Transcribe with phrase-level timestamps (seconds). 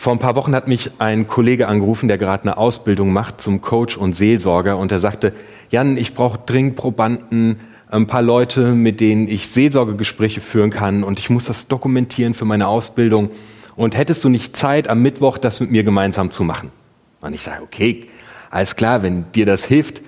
[0.00, 3.60] Vor ein paar Wochen hat mich ein Kollege angerufen, der gerade eine Ausbildung macht zum
[3.60, 5.34] Coach und Seelsorger und er sagte,
[5.68, 7.60] Jan, ich brauche dringend Probanden,
[7.90, 12.46] ein paar Leute, mit denen ich Seelsorgegespräche führen kann und ich muss das dokumentieren für
[12.46, 13.28] meine Ausbildung.
[13.76, 16.72] Und hättest du nicht Zeit, am Mittwoch das mit mir gemeinsam zu machen?
[17.20, 18.06] Und ich sage, okay,
[18.48, 20.00] alles klar, wenn dir das hilft,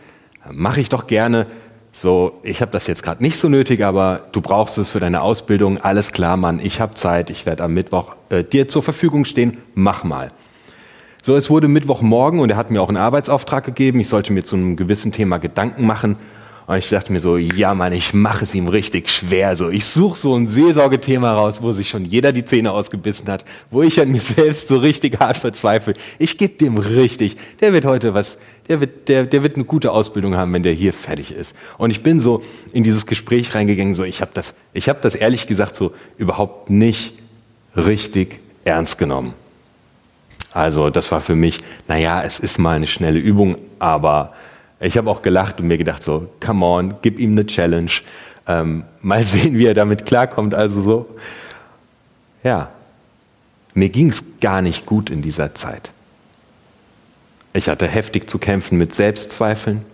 [0.50, 1.48] mache ich doch gerne.
[1.94, 5.20] So, ich habe das jetzt gerade nicht so nötig, aber du brauchst es für deine
[5.20, 5.76] Ausbildung.
[5.76, 9.58] Alles klar, Mann, ich habe Zeit, ich werde am Mittwoch äh, dir zur Verfügung stehen.
[9.74, 10.32] Mach mal.
[11.22, 14.00] So, es wurde Mittwochmorgen und er hat mir auch einen Arbeitsauftrag gegeben.
[14.00, 16.16] Ich sollte mir zu einem gewissen Thema Gedanken machen.
[16.66, 19.56] Und ich dachte mir so, ja Mann, ich mache es ihm richtig schwer.
[19.56, 23.44] So, ich suche so ein Seelsorgethema raus, wo sich schon jeder die Zähne ausgebissen hat,
[23.70, 25.94] wo ich an mir selbst so richtig hart verzweifle.
[26.18, 27.36] Ich gebe dem richtig.
[27.60, 28.38] Der wird heute was,
[28.68, 31.54] der wird, der, der wird eine gute Ausbildung haben, wenn der hier fertig ist.
[31.78, 35.14] Und ich bin so in dieses Gespräch reingegangen, so ich habe das, ich habe das
[35.14, 37.14] ehrlich gesagt so überhaupt nicht
[37.76, 39.34] richtig ernst genommen.
[40.52, 44.34] Also das war für mich, naja, es ist mal eine schnelle Übung, aber
[44.82, 47.90] ich habe auch gelacht und mir gedacht so, come on, gib ihm eine Challenge.
[48.46, 50.54] Ähm, mal sehen, wie er damit klarkommt.
[50.54, 51.08] Also so,
[52.42, 52.70] ja,
[53.74, 55.90] mir ging es gar nicht gut in dieser Zeit.
[57.54, 59.84] Ich hatte heftig zu kämpfen mit Selbstzweifeln.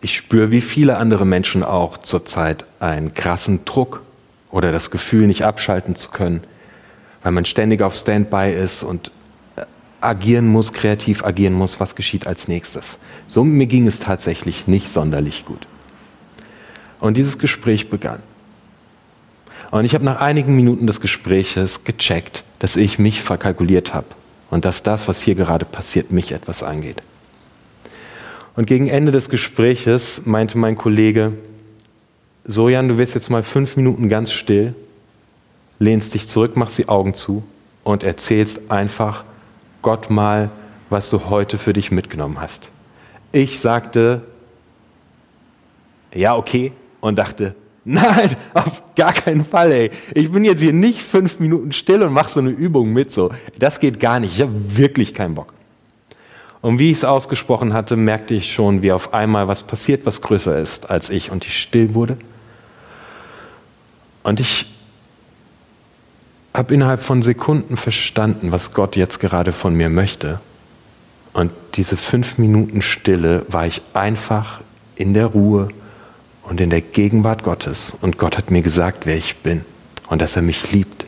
[0.00, 4.02] Ich spüre wie viele andere Menschen auch zurzeit einen krassen Druck
[4.50, 6.42] oder das Gefühl, nicht abschalten zu können,
[7.22, 9.10] weil man ständig auf Standby ist und
[10.04, 12.98] agieren muss, kreativ agieren muss, was geschieht als nächstes.
[13.28, 15.66] So mir ging es tatsächlich nicht sonderlich gut.
[17.00, 18.20] Und dieses Gespräch begann.
[19.70, 24.06] Und ich habe nach einigen Minuten des Gespräches gecheckt, dass ich mich verkalkuliert habe
[24.50, 27.02] und dass das, was hier gerade passiert, mich etwas angeht.
[28.54, 31.32] Und gegen Ende des Gespräches meinte mein Kollege,
[32.44, 34.74] so Jan, du wirst jetzt mal fünf Minuten ganz still,
[35.78, 37.42] lehnst dich zurück, machst die Augen zu
[37.82, 39.24] und erzählst einfach,
[39.82, 40.50] Gott mal,
[40.90, 42.70] was du heute für dich mitgenommen hast.
[43.32, 44.22] Ich sagte,
[46.14, 49.90] ja, okay, und dachte, nein, auf gar keinen Fall, ey.
[50.14, 53.30] Ich bin jetzt hier nicht fünf Minuten still und mache so eine Übung mit, so.
[53.58, 54.34] Das geht gar nicht.
[54.34, 55.52] Ich habe wirklich keinen Bock.
[56.60, 60.22] Und wie ich es ausgesprochen hatte, merkte ich schon, wie auf einmal was passiert, was
[60.22, 62.16] größer ist als ich und ich still wurde.
[64.22, 64.66] Und ich
[66.54, 70.40] habe innerhalb von Sekunden verstanden, was Gott jetzt gerade von mir möchte.
[71.32, 74.60] Und diese fünf Minuten Stille war ich einfach
[74.96, 75.68] in der Ruhe
[76.42, 77.96] und in der Gegenwart Gottes.
[78.00, 79.64] Und Gott hat mir gesagt, wer ich bin
[80.08, 81.06] und dass er mich liebt.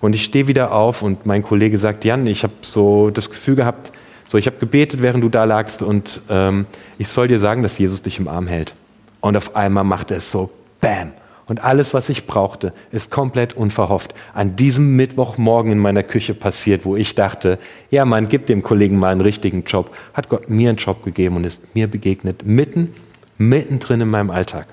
[0.00, 3.56] Und ich stehe wieder auf und mein Kollege sagt, Jan, ich habe so das Gefühl
[3.56, 3.92] gehabt,
[4.26, 6.66] so ich habe gebetet, während du da lagst und ähm,
[6.98, 8.74] ich soll dir sagen, dass Jesus dich im Arm hält.
[9.20, 10.50] Und auf einmal macht er es so,
[10.80, 11.12] bam.
[11.48, 16.84] Und alles, was ich brauchte, ist komplett unverhofft an diesem Mittwochmorgen in meiner Küche passiert,
[16.84, 17.58] wo ich dachte,
[17.90, 19.90] ja, man gibt dem Kollegen mal einen richtigen Job.
[20.12, 22.94] Hat Gott mir einen Job gegeben und ist mir begegnet, mitten,
[23.38, 24.66] mittendrin in meinem Alltag.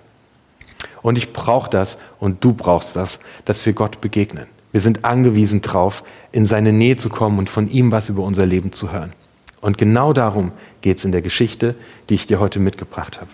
[1.02, 4.47] Und ich brauche das und du brauchst das, dass wir Gott begegnen.
[4.74, 6.03] Wir sind angewiesen darauf,
[6.34, 9.14] in seine Nähe zu kommen und von ihm was über unser Leben zu hören.
[9.62, 11.75] Und genau darum geht es in der Geschichte,
[12.09, 13.30] die ich dir heute mitgebracht habe.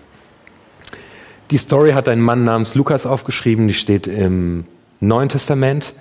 [1.52, 4.64] Die Story hat ein Mann namens Lukas aufgeschrieben, die steht im
[5.00, 5.92] Neuen Testament.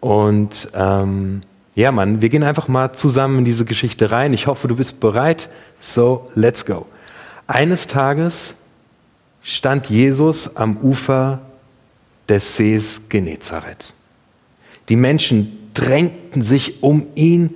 [0.00, 1.42] Und ähm,
[1.76, 4.32] ja, Mann, wir gehen einfach mal zusammen in diese Geschichte rein.
[4.32, 5.50] Ich hoffe, du bist bereit.
[5.80, 6.86] So, let's go.
[7.46, 8.54] Eines Tages
[9.44, 11.42] stand Jesus am Ufer
[12.28, 13.92] des Sees Genezareth.
[14.88, 17.54] Die Menschen drängten sich um ihn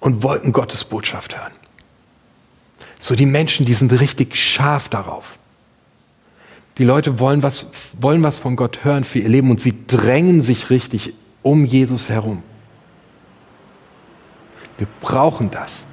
[0.00, 1.52] und wollten Gottes Botschaft hören.
[2.98, 5.38] So die Menschen, die sind richtig scharf darauf.
[6.78, 7.66] Die Leute wollen was,
[8.00, 12.08] wollen was von Gott hören für ihr Leben und sie drängen sich richtig um Jesus
[12.08, 12.42] herum.
[14.78, 15.86] Wir brauchen das,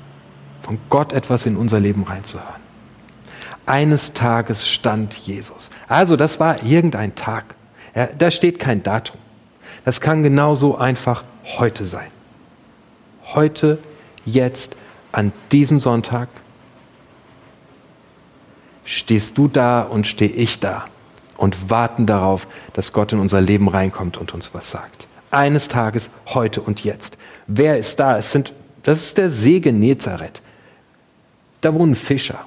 [0.64, 2.62] von Gott etwas in unser Leben reinzuhören.
[3.68, 5.70] Eines Tages stand Jesus.
[5.88, 7.56] Also das war irgendein Tag.
[7.94, 9.18] Ja, da steht kein Datum.
[9.86, 11.24] Das kann genauso einfach
[11.58, 12.10] heute sein.
[13.34, 13.78] Heute,
[14.26, 14.76] jetzt,
[15.12, 16.30] an diesem Sonntag
[18.84, 20.86] stehst du da und stehe ich da
[21.38, 25.08] und warten darauf, dass Gott in unser Leben reinkommt und uns was sagt.
[25.32, 27.18] Eines Tages, heute und jetzt.
[27.48, 28.18] Wer ist da?
[28.18, 30.42] Es sind, das ist der See Genezareth.
[31.62, 32.46] Da wohnen Fischer.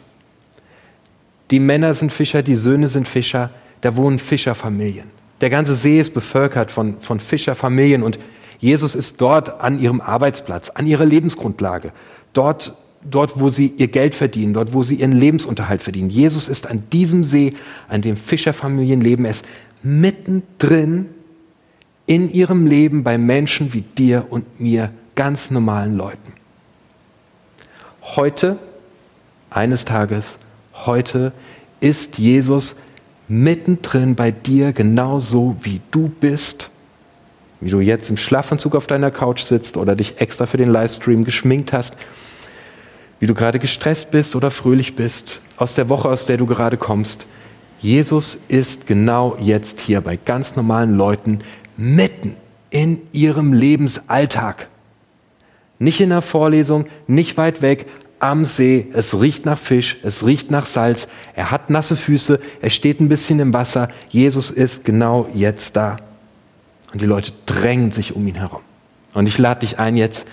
[1.50, 3.50] Die Männer sind Fischer, die Söhne sind Fischer,
[3.80, 5.10] da wohnen Fischerfamilien.
[5.40, 8.18] Der ganze See ist bevölkert von, von Fischerfamilien und
[8.58, 11.92] Jesus ist dort an ihrem Arbeitsplatz, an ihrer Lebensgrundlage.
[12.32, 12.76] Dort
[13.10, 16.10] dort, wo sie ihr Geld verdienen, dort, wo sie ihren Lebensunterhalt verdienen.
[16.10, 17.50] Jesus ist an diesem See,
[17.88, 19.42] an dem Fischerfamilien leben, es
[19.82, 21.06] mittendrin
[22.06, 26.32] in ihrem Leben bei Menschen wie dir und mir ganz normalen Leuten.
[28.02, 28.58] Heute,
[29.50, 30.38] eines Tages,
[30.74, 31.32] heute
[31.80, 32.76] ist Jesus
[33.28, 36.70] mittendrin bei dir genauso wie du bist,
[37.60, 41.24] wie du jetzt im Schlafanzug auf deiner Couch sitzt oder dich extra für den Livestream
[41.24, 41.94] geschminkt hast,
[43.24, 46.76] wie du gerade gestresst bist oder fröhlich bist, aus der Woche, aus der du gerade
[46.76, 47.26] kommst.
[47.80, 51.38] Jesus ist genau jetzt hier bei ganz normalen Leuten
[51.78, 52.36] mitten
[52.68, 54.68] in ihrem Lebensalltag.
[55.78, 57.86] Nicht in der Vorlesung, nicht weit weg,
[58.18, 62.68] am See, es riecht nach Fisch, es riecht nach Salz, er hat nasse Füße, er
[62.68, 65.96] steht ein bisschen im Wasser, Jesus ist genau jetzt da.
[66.92, 68.60] Und die Leute drängen sich um ihn herum.
[69.14, 70.26] Und ich lade dich ein, jetzt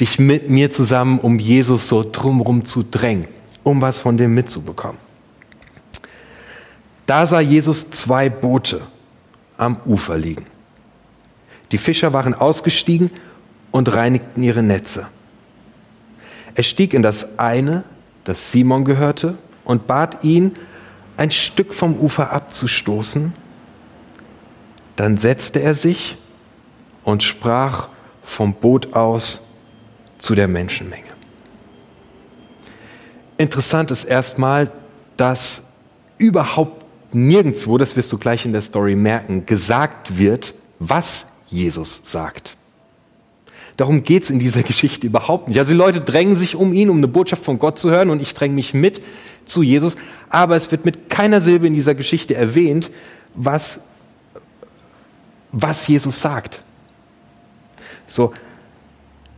[0.00, 3.28] dich mit mir zusammen um Jesus so drumherum zu drängen,
[3.62, 4.98] um was von dem mitzubekommen.
[7.06, 8.80] Da sah Jesus zwei Boote
[9.56, 10.46] am Ufer liegen.
[11.72, 13.10] Die Fischer waren ausgestiegen
[13.70, 15.08] und reinigten ihre Netze.
[16.54, 17.84] Er stieg in das eine,
[18.24, 20.56] das Simon gehörte, und bat ihn,
[21.16, 23.34] ein Stück vom Ufer abzustoßen.
[24.94, 26.16] Dann setzte er sich
[27.02, 27.88] und sprach
[28.22, 29.42] vom Boot aus
[30.18, 31.04] zu der Menschenmenge.
[33.38, 34.70] Interessant ist erstmal,
[35.16, 35.64] dass
[36.18, 42.56] überhaupt nirgendwo, das wirst du gleich in der Story merken, gesagt wird, was Jesus sagt.
[43.76, 45.58] Darum geht es in dieser Geschichte überhaupt nicht.
[45.58, 48.20] Also die Leute drängen sich um ihn, um eine Botschaft von Gott zu hören und
[48.22, 49.02] ich dränge mich mit
[49.44, 49.96] zu Jesus,
[50.28, 52.90] aber es wird mit keiner Silbe in dieser Geschichte erwähnt,
[53.34, 53.80] was,
[55.52, 56.62] was Jesus sagt.
[58.06, 58.32] So,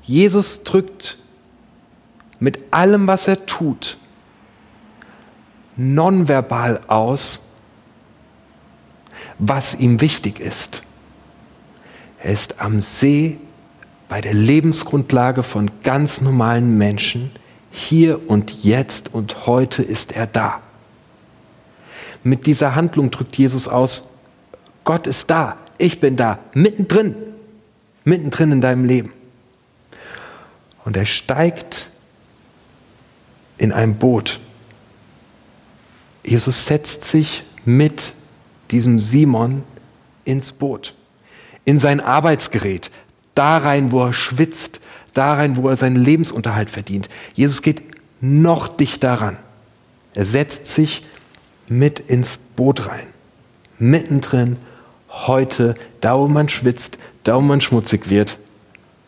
[0.08, 1.19] Jesus drückt
[2.40, 3.99] mit allem, was er tut,
[5.76, 7.43] nonverbal aus,
[9.38, 10.82] was ihm wichtig ist.
[12.22, 13.37] Er ist am See
[14.08, 17.31] bei der Lebensgrundlage von ganz normalen Menschen.
[17.70, 20.62] Hier und jetzt und heute ist er da.
[22.22, 24.08] Mit dieser Handlung drückt Jesus aus,
[24.84, 27.14] Gott ist da, ich bin da, mittendrin,
[28.05, 29.12] mittendrin in deinem Leben.
[30.88, 31.90] Und er steigt
[33.58, 34.40] in ein Boot.
[36.25, 38.14] Jesus setzt sich mit
[38.70, 39.64] diesem Simon
[40.25, 40.94] ins Boot,
[41.67, 42.90] in sein Arbeitsgerät,
[43.35, 44.81] da rein, wo er schwitzt,
[45.12, 47.11] da rein, wo er seinen Lebensunterhalt verdient.
[47.34, 47.82] Jesus geht
[48.23, 49.37] noch dichter ran.
[50.14, 51.05] Er setzt sich
[51.69, 53.08] mit ins Boot rein.
[53.79, 54.56] Mittendrin,
[55.11, 58.38] heute, da wo man schwitzt, da wo man schmutzig wird,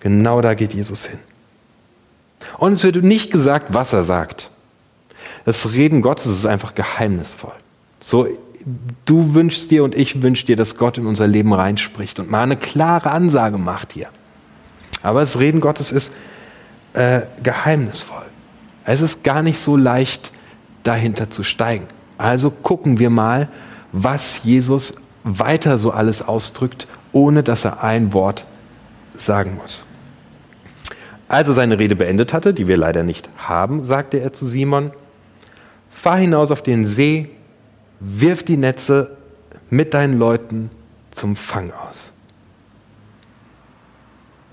[0.01, 1.19] genau da geht Jesus hin.
[2.59, 4.51] Und es wird nicht gesagt, was er sagt.
[5.45, 7.55] Das Reden Gottes ist einfach geheimnisvoll.
[8.01, 8.29] So
[9.05, 12.43] du wünschst dir und ich wünsche dir, dass Gott in unser Leben reinspricht und mal
[12.43, 14.09] eine klare Ansage macht hier.
[15.03, 16.13] Aber das Reden Gottes ist
[16.93, 18.25] äh, geheimnisvoll.
[18.85, 20.33] Es ist gar nicht so leicht,
[20.83, 21.87] dahinter zu steigen.
[22.17, 23.49] Also gucken wir mal,
[23.93, 24.95] was Jesus
[25.25, 28.45] weiter so alles ausdrückt, ohne dass er ein Wort
[29.19, 29.85] sagen muss.
[31.31, 34.91] Als er seine Rede beendet hatte, die wir leider nicht haben, sagte er zu Simon,
[35.89, 37.29] fahr hinaus auf den See
[38.01, 39.17] wirf die Netze
[39.69, 40.71] mit deinen Leuten
[41.13, 42.11] zum Fang aus.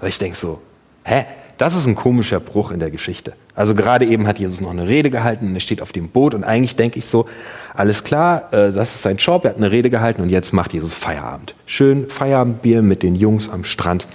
[0.06, 0.62] Ich denke so,
[1.04, 1.26] hä?
[1.58, 3.34] Das ist ein komischer Bruch in der Geschichte.
[3.56, 6.36] Also gerade eben hat Jesus noch eine Rede gehalten und er steht auf dem Boot
[6.36, 7.28] und eigentlich denke ich so,
[7.74, 10.74] alles klar, äh, das ist sein Job, er hat eine Rede gehalten und jetzt macht
[10.74, 11.56] Jesus Feierabend.
[11.66, 14.06] Schön Feierabendbier mit den Jungs am Strand.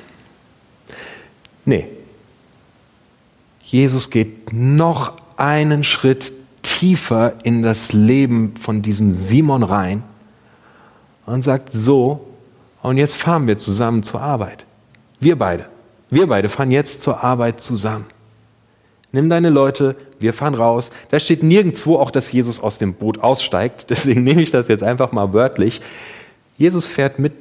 [1.65, 1.89] Nee.
[3.73, 10.02] Jesus geht noch einen Schritt tiefer in das Leben von diesem Simon rein
[11.25, 12.29] und sagt so,
[12.83, 14.67] und jetzt fahren wir zusammen zur Arbeit.
[15.21, 15.64] Wir beide.
[16.11, 18.05] Wir beide fahren jetzt zur Arbeit zusammen.
[19.11, 20.91] Nimm deine Leute, wir fahren raus.
[21.11, 23.87] Da steht nirgendwo auch, dass Jesus aus dem Boot aussteigt.
[23.88, 25.81] Deswegen nehme ich das jetzt einfach mal wörtlich.
[26.59, 27.33] Jesus fährt mit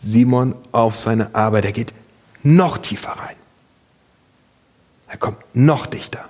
[0.00, 1.64] Simon auf seine Arbeit.
[1.64, 1.92] Er geht
[2.44, 3.34] noch tiefer rein.
[5.14, 6.28] Er kommt noch dichter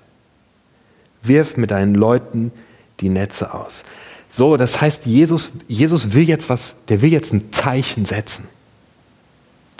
[1.26, 2.52] wirf mit deinen Leuten
[3.00, 3.82] die Netze aus.
[4.28, 8.46] So, das heißt, Jesus, Jesus will jetzt was, der will jetzt ein Zeichen setzen.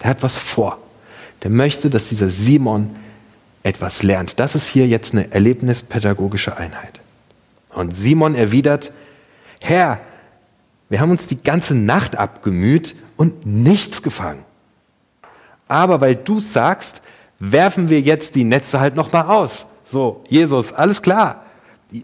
[0.00, 0.78] Der hat was vor.
[1.42, 2.90] Der möchte, dass dieser Simon
[3.62, 4.38] etwas lernt.
[4.40, 7.00] Das ist hier jetzt eine erlebnispädagogische Einheit.
[7.70, 8.92] Und Simon erwidert,
[9.60, 10.00] Herr,
[10.88, 14.44] wir haben uns die ganze Nacht abgemüht und nichts gefangen.
[15.66, 17.00] Aber weil du sagst,
[17.38, 19.66] werfen wir jetzt die Netze halt nochmal aus.
[19.84, 21.42] So, Jesus, alles klar.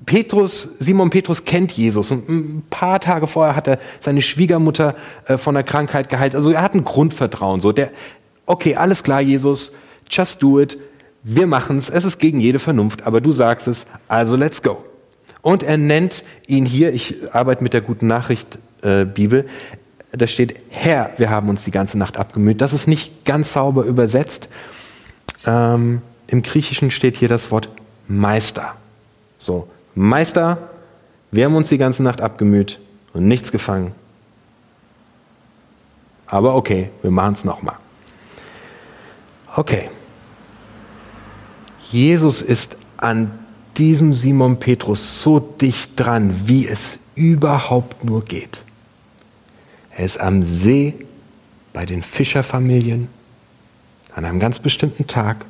[0.06, 4.94] Petrus, Simon Petrus kennt Jesus und ein paar Tage vorher hat er seine Schwiegermutter
[5.26, 6.34] äh, von der Krankheit geheilt.
[6.34, 7.60] Also er hat ein Grundvertrauen.
[7.60, 7.90] So, der,
[8.46, 9.72] okay, alles klar, Jesus,
[10.08, 10.78] just do it.
[11.22, 14.84] wir machen es, es ist gegen jede Vernunft, aber du sagst es, also let's go.
[15.42, 19.46] Und er nennt ihn hier, ich arbeite mit der guten Nachricht äh, Bibel,
[20.12, 22.60] da steht Herr, wir haben uns die ganze Nacht abgemüht.
[22.60, 24.48] Das ist nicht ganz sauber übersetzt.
[25.46, 27.68] Ähm, Im Griechischen steht hier das Wort
[28.08, 28.74] Meister.
[29.38, 30.70] So, Meister,
[31.30, 32.78] wir haben uns die ganze Nacht abgemüht
[33.12, 33.94] und nichts gefangen.
[36.26, 37.76] Aber okay, wir machen es nochmal.
[39.56, 39.90] Okay.
[41.90, 43.32] Jesus ist an
[43.76, 48.62] diesem Simon Petrus so dicht dran, wie es überhaupt nur geht.
[49.96, 50.94] Er ist am See
[51.72, 53.08] bei den Fischerfamilien
[54.14, 55.44] an einem ganz bestimmten Tag,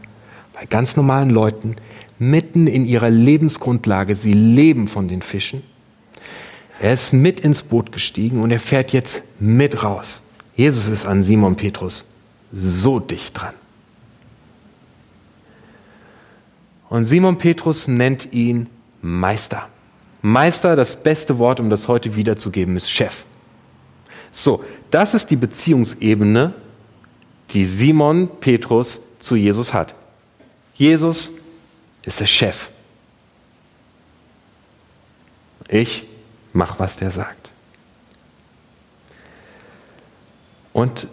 [0.52, 1.76] bei ganz normalen Leuten,
[2.19, 4.14] mitten in ihrer Lebensgrundlage.
[4.14, 5.62] Sie leben von den Fischen.
[6.81, 10.23] Er ist mit ins Boot gestiegen und er fährt jetzt mit raus.
[10.57, 12.05] Jesus ist an Simon Petrus
[12.52, 13.55] so dicht dran.
[16.88, 18.67] Und Simon Petrus nennt ihn
[19.00, 19.69] Meister.
[20.23, 23.25] Meister, das beste Wort, um das heute wiederzugeben, ist Chef.
[24.33, 26.52] So, das ist die Beziehungsebene,
[27.52, 29.95] die Simon Petrus zu Jesus hat.
[30.75, 31.30] Jesus
[32.02, 32.71] ist der Chef.
[35.69, 36.04] Ich
[36.52, 37.50] mache, was der sagt.
[40.73, 41.09] Und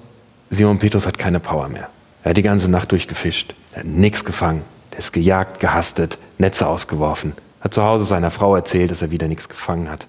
[0.49, 1.89] Simon Petrus hat keine Power mehr.
[2.23, 3.53] Er hat die ganze Nacht durchgefischt.
[3.73, 4.63] Er hat nichts gefangen.
[4.91, 7.33] Der ist gejagt, gehastet, Netze ausgeworfen.
[7.61, 10.07] Hat zu Hause seiner Frau erzählt, dass er wieder nichts gefangen hat.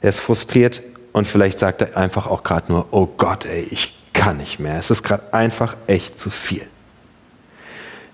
[0.00, 3.94] Er ist frustriert und vielleicht sagt er einfach auch gerade nur, oh Gott, ey, ich
[4.24, 4.78] kann nicht mehr.
[4.78, 6.66] Es ist gerade einfach echt zu viel.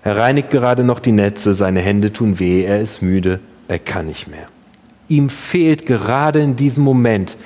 [0.03, 3.39] Er reinigt gerade noch die Netze, seine Hände tun weh, er ist müde,
[3.69, 4.47] er kann nicht mehr.
[5.07, 7.37] Ihm fehlt gerade in diesem Moment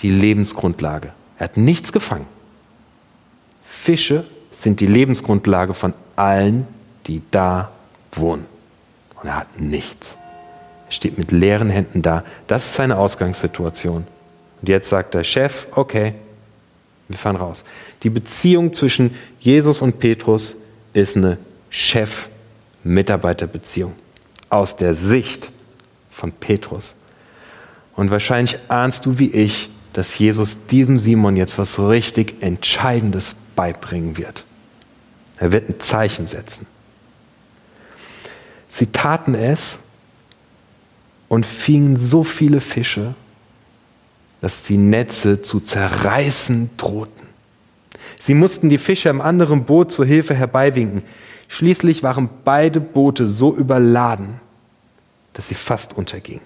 [0.00, 1.12] die Lebensgrundlage.
[1.38, 2.26] Er hat nichts gefangen.
[3.64, 6.66] Fische sind die Lebensgrundlage von allen,
[7.06, 7.70] die da
[8.12, 8.46] wohnen.
[9.22, 10.16] Und er hat nichts.
[10.88, 12.24] Er steht mit leeren Händen da.
[12.48, 14.04] Das ist seine Ausgangssituation.
[14.60, 16.14] Und jetzt sagt der Chef, okay,
[17.08, 17.64] wir fahren raus.
[18.02, 20.56] Die Beziehung zwischen Jesus und Petrus
[20.92, 21.38] ist eine
[21.70, 23.94] Chef-Mitarbeiter-Beziehung
[24.48, 25.50] aus der Sicht
[26.10, 26.94] von Petrus.
[27.96, 34.16] Und wahrscheinlich ahnst du wie ich, dass Jesus diesem Simon jetzt was richtig Entscheidendes beibringen
[34.16, 34.44] wird.
[35.38, 36.66] Er wird ein Zeichen setzen.
[38.68, 39.78] Sie taten es
[41.28, 43.14] und fingen so viele Fische,
[44.44, 47.26] dass die Netze zu zerreißen drohten.
[48.18, 51.02] Sie mussten die Fischer im anderen Boot zur Hilfe herbeiwinken.
[51.48, 54.42] Schließlich waren beide Boote so überladen,
[55.32, 56.44] dass sie fast untergingen.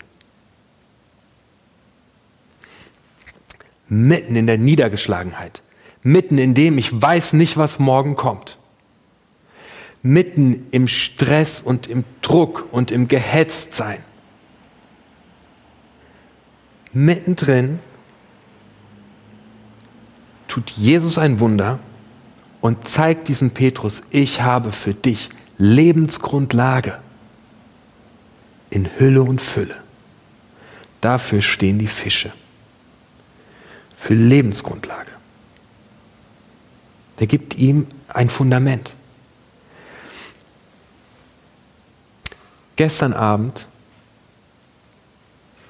[3.88, 5.60] Mitten in der Niedergeschlagenheit,
[6.04, 8.58] mitten in dem ich weiß nicht, was morgen kommt,
[10.04, 13.98] mitten im Stress und im Druck und im Gehetztsein,
[16.92, 17.80] mittendrin
[20.48, 21.78] tut Jesus ein Wunder
[22.60, 25.28] und zeigt diesen Petrus, ich habe für dich
[25.58, 26.98] Lebensgrundlage
[28.70, 29.76] in Hülle und Fülle.
[31.00, 32.32] Dafür stehen die Fische.
[33.96, 35.10] Für Lebensgrundlage.
[37.18, 38.94] Der gibt ihm ein Fundament.
[42.76, 43.66] Gestern Abend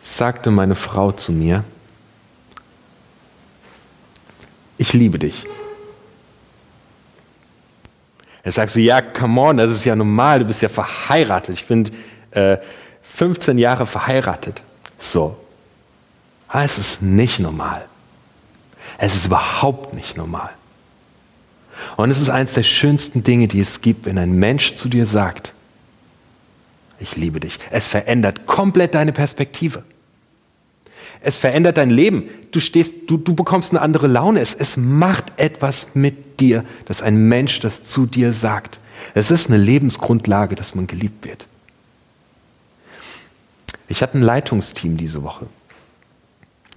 [0.02, 1.64] sagte meine Frau zu mir,
[4.78, 5.44] ich liebe dich.
[8.42, 11.58] Er sagt so, ja, come on, das ist ja normal, du bist ja verheiratet.
[11.58, 11.90] Ich bin
[12.30, 12.56] äh,
[13.02, 14.62] 15 Jahre verheiratet.
[14.98, 15.36] So.
[16.46, 17.84] Aber es ist nicht normal.
[18.96, 20.50] Es ist überhaupt nicht normal.
[21.96, 25.06] Und es ist eines der schönsten Dinge, die es gibt, wenn ein Mensch zu dir
[25.06, 25.52] sagt,
[27.00, 27.58] ich liebe dich.
[27.70, 29.84] Es verändert komplett deine Perspektive.
[31.20, 32.28] Es verändert dein Leben.
[32.52, 34.40] Du stehst, du, du bekommst eine andere Laune.
[34.40, 38.78] Es, es macht etwas mit dir, dass ein Mensch das zu dir sagt.
[39.14, 41.46] Es ist eine Lebensgrundlage, dass man geliebt wird.
[43.88, 45.46] Ich hatte ein Leitungsteam diese Woche.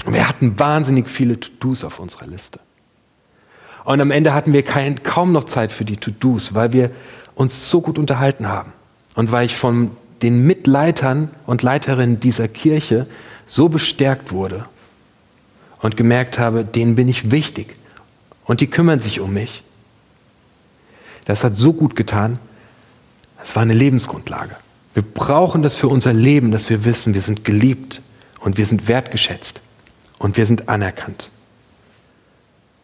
[0.08, 2.60] Wir hatten wahnsinnig viele To-Dos auf unserer Liste.
[3.84, 6.92] Und am Ende hatten wir kein, kaum noch Zeit für die To-Dos, weil wir
[7.36, 8.74] uns so gut unterhalten haben.
[9.16, 13.08] Und weil ich von den Mitleitern und Leiterinnen dieser Kirche
[13.52, 14.66] so bestärkt wurde
[15.82, 17.76] und gemerkt habe, denen bin ich wichtig
[18.46, 19.62] und die kümmern sich um mich.
[21.26, 22.40] Das hat so gut getan.
[23.40, 24.56] Das war eine Lebensgrundlage.
[24.94, 28.02] Wir brauchen das für unser Leben, dass wir wissen, wir sind geliebt
[28.40, 29.60] und wir sind wertgeschätzt
[30.18, 31.30] und wir sind anerkannt.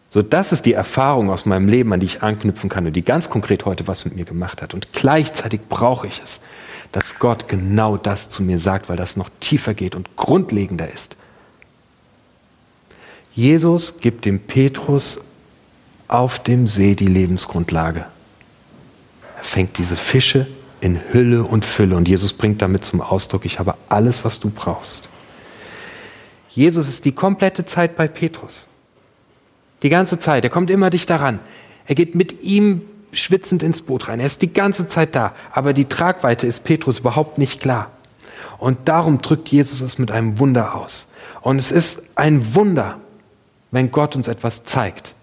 [0.10, 3.04] So, das ist die Erfahrung aus meinem Leben, an die ich anknüpfen kann und die
[3.04, 4.74] ganz konkret heute was mit mir gemacht hat.
[4.74, 6.42] Und gleichzeitig brauche ich es,
[6.92, 11.16] dass Gott genau das zu mir sagt, weil das noch tiefer geht und grundlegender ist.
[13.34, 15.20] Jesus gibt dem Petrus
[16.08, 18.06] auf dem See die Lebensgrundlage.
[19.38, 20.48] Er fängt diese Fische
[20.82, 24.50] in Hülle und Fülle und Jesus bringt damit zum Ausdruck, ich habe alles, was du
[24.50, 25.10] brauchst.
[26.50, 28.68] Jesus ist die komplette Zeit bei Petrus.
[29.84, 30.44] Die ganze Zeit.
[30.44, 31.40] Er kommt immer dichter ran.
[31.86, 32.82] Er geht mit ihm
[33.22, 34.20] schwitzend ins Boot rein.
[34.20, 35.34] Er ist die ganze Zeit da.
[35.52, 37.92] Aber die Tragweite ist Petrus überhaupt nicht klar.
[38.58, 41.08] Und darum drückt Jesus es mit einem Wunder aus.
[41.42, 42.98] Und es ist ein Wunder,
[43.72, 45.14] wenn Gott uns etwas zeigt.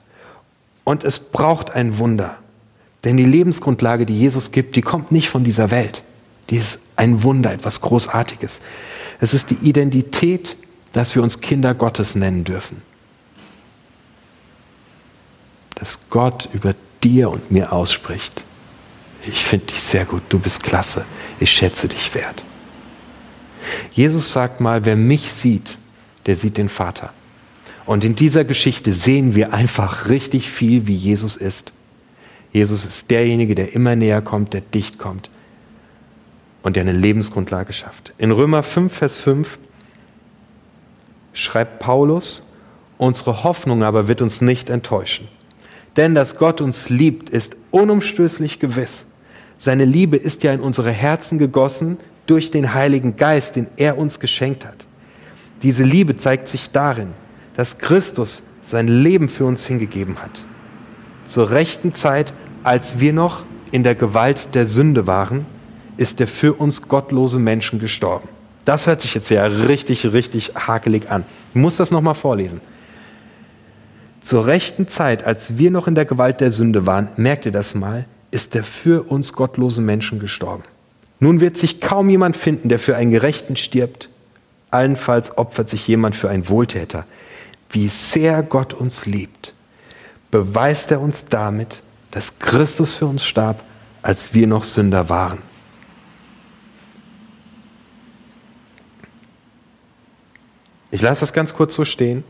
[0.84, 2.36] Und es braucht ein Wunder.
[3.04, 6.02] Denn die Lebensgrundlage, die Jesus gibt, die kommt nicht von dieser Welt.
[6.50, 8.60] Die ist ein Wunder, etwas Großartiges.
[9.20, 10.56] Es ist die Identität,
[10.92, 12.82] dass wir uns Kinder Gottes nennen dürfen
[15.74, 16.74] dass Gott über
[17.04, 18.42] dir und mir ausspricht.
[19.26, 21.04] Ich finde dich sehr gut, du bist klasse,
[21.38, 22.44] ich schätze dich wert.
[23.92, 25.78] Jesus sagt mal, wer mich sieht,
[26.26, 27.12] der sieht den Vater.
[27.86, 31.72] Und in dieser Geschichte sehen wir einfach richtig viel, wie Jesus ist.
[32.52, 35.28] Jesus ist derjenige, der immer näher kommt, der dicht kommt
[36.62, 38.12] und der eine Lebensgrundlage schafft.
[38.16, 39.58] In Römer 5, Vers 5
[41.32, 42.46] schreibt Paulus,
[42.96, 45.28] unsere Hoffnung aber wird uns nicht enttäuschen.
[45.96, 49.04] Denn dass Gott uns liebt, ist unumstößlich gewiss.
[49.58, 54.18] Seine Liebe ist ja in unsere Herzen gegossen durch den Heiligen Geist, den er uns
[54.18, 54.84] geschenkt hat.
[55.62, 57.08] Diese Liebe zeigt sich darin,
[57.56, 60.44] dass Christus sein Leben für uns hingegeben hat.
[61.24, 62.32] Zur rechten Zeit,
[62.62, 65.46] als wir noch in der Gewalt der Sünde waren,
[65.96, 68.28] ist er für uns gottlose Menschen gestorben.
[68.64, 71.24] Das hört sich jetzt ja richtig, richtig hakelig an.
[71.50, 72.60] Ich muss das nochmal vorlesen.
[74.24, 77.74] Zur rechten Zeit, als wir noch in der Gewalt der Sünde waren, merkt ihr das
[77.74, 80.64] mal, ist der für uns gottlose Menschen gestorben.
[81.20, 84.08] Nun wird sich kaum jemand finden, der für einen Gerechten stirbt.
[84.70, 87.04] Allenfalls opfert sich jemand für einen Wohltäter.
[87.68, 89.52] Wie sehr Gott uns liebt,
[90.30, 93.62] beweist er uns damit, dass Christus für uns starb,
[94.00, 95.42] als wir noch Sünder waren.
[100.90, 102.24] Ich lasse das ganz kurz so stehen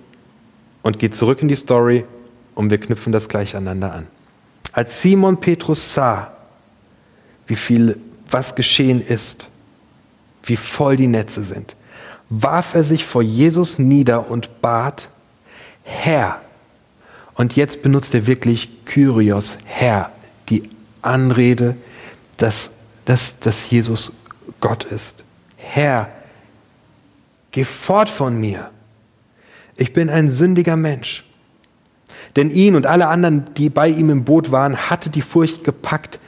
[0.84, 2.04] und geht zurück in die Story
[2.54, 4.06] und wir knüpfen das gleich aneinander an.
[4.70, 6.32] Als Simon Petrus sah,
[7.46, 7.98] wie viel,
[8.30, 9.48] was geschehen ist,
[10.44, 11.74] wie voll die Netze sind,
[12.28, 15.08] warf er sich vor Jesus nieder und bat,
[15.82, 16.40] Herr.
[17.34, 20.12] Und jetzt benutzt er wirklich Kyrios, Herr,
[20.50, 20.64] die
[21.00, 21.76] Anrede,
[22.36, 22.70] dass,
[23.06, 24.12] dass, dass Jesus
[24.60, 25.24] Gott ist.
[25.56, 26.10] Herr,
[27.52, 28.70] geh fort von mir
[29.76, 31.24] ich bin ein sündiger Mensch.
[32.36, 36.18] Denn ihn und alle anderen, die bei ihm im Boot waren, hatte die Furcht gepackt,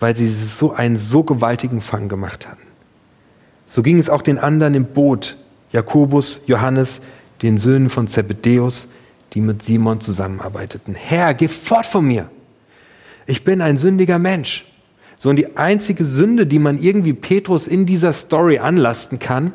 [0.00, 2.62] weil sie so einen so gewaltigen Fang gemacht hatten.
[3.66, 5.36] So ging es auch den anderen im Boot,
[5.72, 7.00] Jakobus, Johannes,
[7.42, 8.88] den Söhnen von Zebedäus,
[9.32, 10.94] die mit Simon zusammenarbeiteten.
[10.94, 12.30] Herr, geh fort von mir.
[13.26, 14.64] Ich bin ein sündiger Mensch.
[15.16, 19.52] So und die einzige Sünde, die man irgendwie Petrus in dieser Story anlasten kann,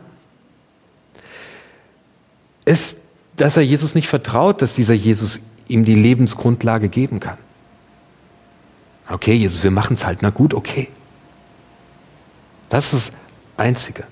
[2.70, 2.98] ist,
[3.36, 7.38] dass er Jesus nicht vertraut, dass dieser Jesus ihm die Lebensgrundlage geben kann.
[9.10, 10.20] Okay, Jesus, wir machen es halt.
[10.22, 10.88] Na gut, okay.
[12.70, 13.18] Das ist das
[13.58, 14.04] Einzige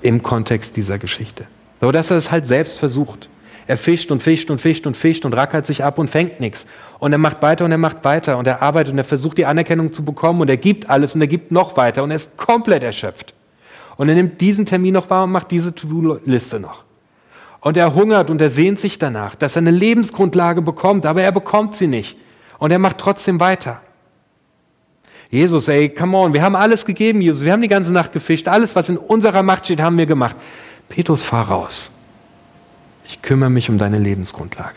[0.00, 1.46] im Kontext dieser Geschichte.
[1.80, 3.28] Aber dass er es halt selbst versucht.
[3.68, 6.66] Er fischt und fischt und fischt und fischt und rackert sich ab und fängt nichts.
[6.98, 9.46] Und er macht weiter und er macht weiter und er arbeitet und er versucht die
[9.46, 12.36] Anerkennung zu bekommen und er gibt alles und er gibt noch weiter und er ist
[12.36, 13.32] komplett erschöpft.
[13.96, 16.84] Und er nimmt diesen Termin noch wahr und macht diese To-Do-Liste noch.
[17.60, 21.32] Und er hungert und er sehnt sich danach, dass er eine Lebensgrundlage bekommt, aber er
[21.32, 22.16] bekommt sie nicht.
[22.58, 23.80] Und er macht trotzdem weiter.
[25.30, 27.44] Jesus, ey, come on, wir haben alles gegeben, Jesus.
[27.44, 28.48] Wir haben die ganze Nacht gefischt.
[28.48, 30.36] Alles, was in unserer Macht steht, haben wir gemacht.
[30.88, 31.90] Petrus, fahr raus.
[33.04, 34.76] Ich kümmere mich um deine Lebensgrundlage.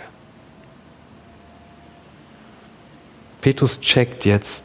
[3.42, 4.64] Petrus checkt jetzt,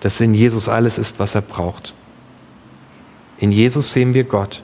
[0.00, 1.94] dass in Jesus alles ist, was er braucht.
[3.38, 4.62] In Jesus sehen wir Gott.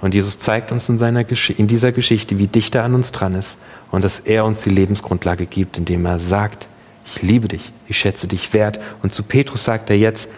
[0.00, 1.24] Und Jesus zeigt uns in, seiner
[1.56, 3.56] in dieser Geschichte, wie dicht er an uns dran ist
[3.90, 6.66] und dass er uns die Lebensgrundlage gibt, indem er sagt,
[7.06, 8.80] ich liebe dich, ich schätze dich wert.
[9.02, 10.28] Und zu Petrus sagt er jetzt,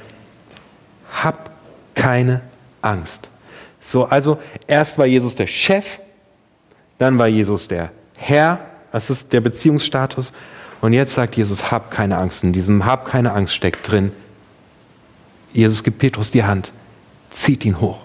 [1.13, 1.51] hab
[1.95, 2.43] keine
[2.81, 3.29] Angst.
[3.81, 5.99] So, also erst war Jesus der Chef,
[6.99, 8.61] dann war Jesus der Herr,
[8.93, 10.33] das ist der Beziehungsstatus.
[10.81, 12.45] Und jetzt sagt Jesus, hab keine Angst.
[12.45, 14.13] In diesem hab keine Angst steckt drin.
[15.53, 16.71] Jesus gibt Petrus die Hand
[17.31, 17.99] zieht ihn hoch.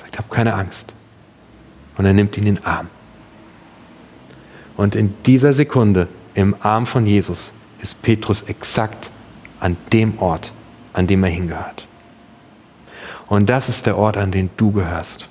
[0.00, 0.92] Sagt, hab keine Angst.
[1.96, 2.88] Und er nimmt ihn in den Arm.
[4.76, 9.10] Und in dieser Sekunde im Arm von Jesus ist Petrus exakt
[9.58, 10.52] an dem Ort,
[10.92, 11.86] an dem er hingehört.
[13.26, 15.28] Und das ist der Ort, an den du gehörst.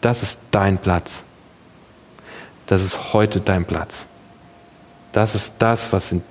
[0.00, 1.22] Das ist dein Platz.
[2.66, 4.06] Das ist heute dein Platz.
[5.12, 6.22] Das ist das, was, in,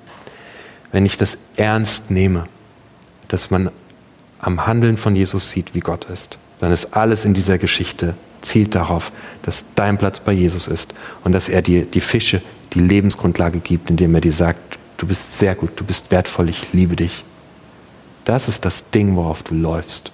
[0.92, 2.44] wenn ich das ernst nehme,
[3.30, 3.72] dass man
[4.44, 8.76] am Handeln von Jesus sieht, wie Gott ist, dann ist alles in dieser Geschichte zielt
[8.76, 12.42] darauf, dass dein Platz bei Jesus ist und dass er dir die Fische,
[12.74, 16.74] die Lebensgrundlage gibt, indem er dir sagt, du bist sehr gut, du bist wertvoll, ich
[16.74, 17.24] liebe dich.
[18.26, 20.12] Das ist das Ding, worauf du läufst.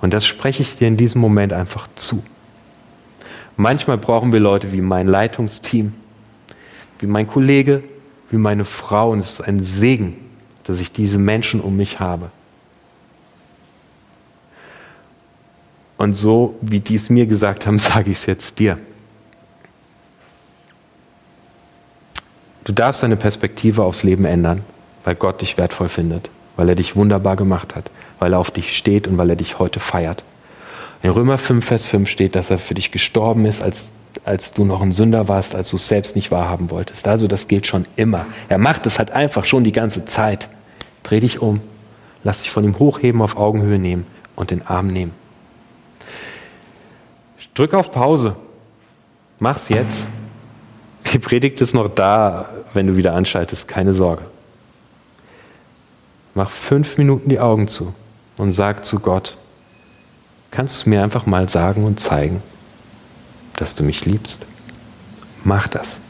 [0.00, 2.22] Und das spreche ich dir in diesem Moment einfach zu.
[3.56, 5.92] Manchmal brauchen wir Leute wie mein Leitungsteam,
[6.98, 7.82] wie mein Kollege,
[8.30, 9.10] wie meine Frau.
[9.10, 10.16] Und es ist ein Segen,
[10.64, 12.30] dass ich diese Menschen um mich habe.
[16.02, 18.76] Und so, wie die es mir gesagt haben, sage ich es jetzt dir.
[22.64, 24.62] Du darfst deine Perspektive aufs Leben ändern,
[25.04, 27.88] weil Gott dich wertvoll findet, weil er dich wunderbar gemacht hat,
[28.18, 30.24] weil er auf dich steht und weil er dich heute feiert.
[31.04, 33.92] In Römer 5, Vers 5 steht, dass er für dich gestorben ist, als,
[34.24, 37.06] als du noch ein Sünder warst, als du es selbst nicht wahrhaben wolltest.
[37.06, 38.26] Also das gilt schon immer.
[38.48, 40.48] Er macht es halt einfach schon die ganze Zeit.
[41.04, 41.60] Dreh dich um,
[42.24, 45.21] lass dich von ihm hochheben, auf Augenhöhe nehmen und den Arm nehmen.
[47.54, 48.36] Drück auf Pause.
[49.38, 50.06] Mach's jetzt.
[51.12, 54.22] Die Predigt ist noch da, wenn du wieder anschaltest, keine Sorge.
[56.34, 57.92] Mach fünf Minuten die Augen zu
[58.38, 59.36] und sag zu Gott,
[60.50, 62.42] kannst du mir einfach mal sagen und zeigen,
[63.56, 64.46] dass du mich liebst?
[65.44, 66.00] Mach das.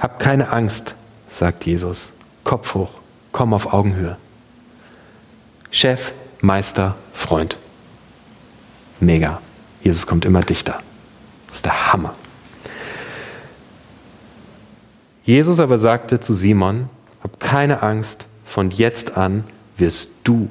[0.00, 0.96] Hab keine Angst,
[1.30, 2.12] sagt Jesus.
[2.42, 2.90] Kopf hoch,
[3.30, 4.16] komm auf Augenhöhe.
[5.70, 7.56] Chef, Meister, Freund.
[8.98, 9.40] Mega.
[9.82, 10.82] Jesus kommt immer dichter.
[11.46, 12.14] Das ist der Hammer.
[15.24, 16.88] Jesus aber sagte zu Simon,
[17.22, 19.44] hab keine Angst, von jetzt an
[19.76, 20.50] wirst du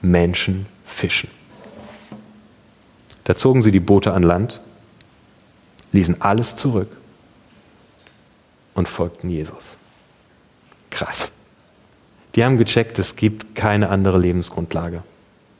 [0.00, 1.30] Menschen fischen.
[3.24, 4.60] Da zogen sie die Boote an Land,
[5.92, 6.88] ließen alles zurück
[8.74, 9.76] und folgten Jesus.
[10.90, 11.32] Krass.
[12.34, 15.02] Die haben gecheckt, es gibt keine andere Lebensgrundlage.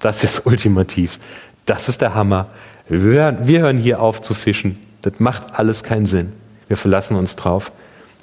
[0.01, 1.19] Das ist ultimativ.
[1.67, 2.49] Das ist der Hammer.
[2.89, 4.79] Wir, wir hören hier auf zu fischen.
[5.03, 6.33] Das macht alles keinen Sinn.
[6.69, 7.73] Wir verlassen uns drauf,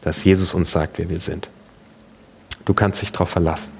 [0.01, 1.49] dass Jesus uns sagt, wer wir sind.
[2.65, 3.71] Du kannst dich darauf verlassen.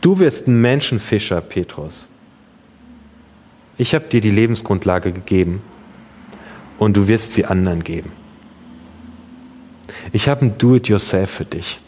[0.00, 2.08] Du wirst ein Menschenfischer, Petrus.
[3.76, 5.62] Ich habe dir die Lebensgrundlage gegeben
[6.78, 8.12] und du wirst sie anderen geben.
[10.12, 11.78] Ich habe ein Do-it-yourself für dich.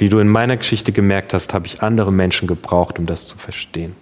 [0.00, 3.36] Wie du in meiner Geschichte gemerkt hast, habe ich andere Menschen gebraucht, um das zu
[3.36, 3.94] verstehen.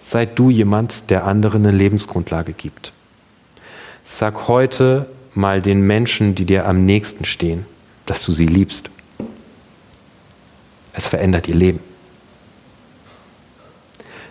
[0.00, 2.92] Sei du jemand, der anderen eine Lebensgrundlage gibt.
[4.04, 7.66] Sag heute mal den Menschen, die dir am nächsten stehen,
[8.04, 8.90] dass du sie liebst.
[10.92, 11.78] Es verändert ihr Leben.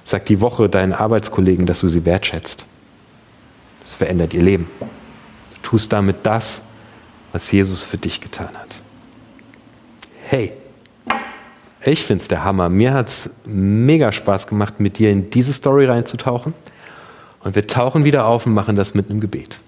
[0.04, 2.66] Sag die Woche deinen Arbeitskollegen, dass du sie wertschätzt.
[3.86, 4.70] Es verändert ihr Leben.
[4.82, 6.62] Du tust damit das,
[7.32, 8.83] was Jesus für dich getan hat.
[10.34, 10.52] Hey,
[11.86, 12.68] ich finde es der Hammer.
[12.68, 16.56] Mir hat es mega Spaß gemacht, mit dir in diese Story reinzutauchen.
[17.42, 19.60] Und wir tauchen wieder auf und machen das mit einem Gebet.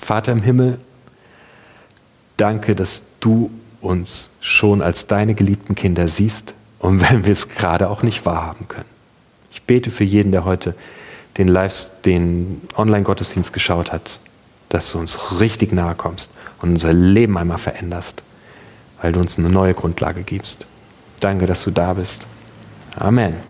[0.00, 0.78] Vater im Himmel,
[2.36, 7.90] danke, dass du uns schon als deine geliebten Kinder siehst und wenn wir es gerade
[7.90, 8.88] auch nicht wahrhaben können.
[9.50, 10.76] Ich bete für jeden, der heute
[11.38, 11.58] den
[12.04, 14.20] den Online-Gottesdienst geschaut hat,
[14.68, 16.32] dass du uns richtig nahe kommst
[16.62, 18.22] und unser Leben einmal veränderst,
[19.00, 20.66] weil du uns eine neue Grundlage gibst.
[21.20, 22.26] Danke, dass du da bist.
[22.96, 23.36] Amen.